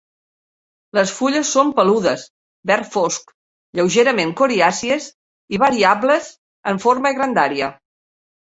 [0.97, 2.23] Les fulles són peludes,
[2.71, 3.29] verd fosc,
[3.81, 5.11] lleugerament coriàcies
[5.59, 6.35] i variables
[6.73, 7.71] en forma i grandària.